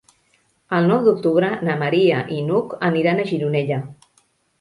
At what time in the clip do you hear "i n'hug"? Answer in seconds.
2.37-2.73